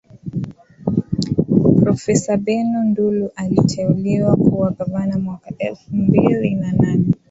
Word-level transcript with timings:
profesa 1.81 2.37
benno 2.37 2.83
ndulu 2.83 3.29
aliteuliwa 3.35 4.35
kuwa 4.35 4.71
gavana 4.71 5.19
mwaka 5.19 5.51
elfu 5.57 5.95
mbili 5.95 6.55
na 6.55 6.71
nane 6.71 7.05